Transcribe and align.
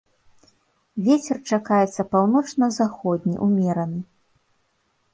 Вецер 1.07 1.37
чакаецца 1.51 2.01
паўночна-заходні 2.15 3.35
ўмераны. 3.47 3.99